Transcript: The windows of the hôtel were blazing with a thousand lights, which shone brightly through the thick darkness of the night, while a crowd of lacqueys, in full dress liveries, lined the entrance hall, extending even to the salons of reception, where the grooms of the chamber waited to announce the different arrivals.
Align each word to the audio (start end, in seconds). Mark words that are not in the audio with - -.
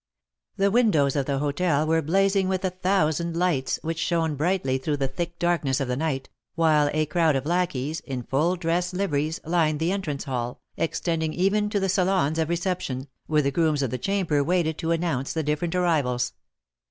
The 0.57 0.71
windows 0.71 1.15
of 1.15 1.27
the 1.27 1.37
hôtel 1.39 1.85
were 1.85 2.01
blazing 2.01 2.47
with 2.47 2.65
a 2.65 2.71
thousand 2.71 3.37
lights, 3.37 3.77
which 3.83 3.99
shone 3.99 4.33
brightly 4.33 4.79
through 4.79 4.97
the 4.97 5.07
thick 5.07 5.37
darkness 5.37 5.79
of 5.79 5.87
the 5.87 5.95
night, 5.95 6.27
while 6.55 6.89
a 6.91 7.05
crowd 7.05 7.35
of 7.35 7.45
lacqueys, 7.45 7.99
in 7.99 8.23
full 8.23 8.55
dress 8.55 8.95
liveries, 8.95 9.39
lined 9.45 9.79
the 9.79 9.91
entrance 9.91 10.23
hall, 10.23 10.59
extending 10.75 11.35
even 11.35 11.69
to 11.69 11.79
the 11.79 11.87
salons 11.87 12.39
of 12.39 12.49
reception, 12.49 13.09
where 13.27 13.43
the 13.43 13.51
grooms 13.51 13.83
of 13.83 13.91
the 13.91 13.99
chamber 13.99 14.43
waited 14.43 14.79
to 14.79 14.89
announce 14.91 15.33
the 15.33 15.43
different 15.43 15.75
arrivals. 15.75 16.33